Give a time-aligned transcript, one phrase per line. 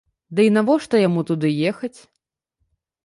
[0.37, 1.95] Дый навошта яму туды ехаць?